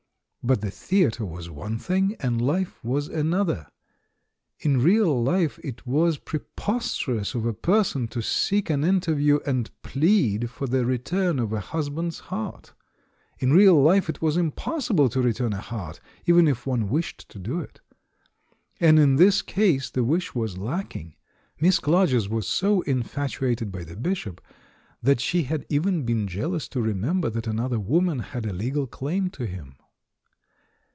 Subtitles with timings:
[0.43, 3.67] But the the atre was one thing, and life was another.
[4.57, 10.49] In real life it was preposterous of a person to seek an interview and plead
[10.49, 12.73] for the return of a husband's heart;
[13.37, 17.37] in real life it was impossible to return a heart, even if one wished to
[17.37, 17.79] do it.
[18.79, 21.13] And in this case, the wish was lacking;
[21.59, 24.41] Miss Clarges was so infatuated by the Bishop
[25.03, 29.29] that she had even been jealous to remember that another woman had a legal claim
[29.29, 29.75] to him.